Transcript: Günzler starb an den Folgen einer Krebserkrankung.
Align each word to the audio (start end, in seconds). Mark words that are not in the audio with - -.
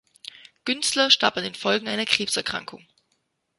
Günzler 0.65 1.11
starb 1.11 1.37
an 1.37 1.43
den 1.43 1.53
Folgen 1.53 1.87
einer 1.87 2.07
Krebserkrankung. 2.07 2.87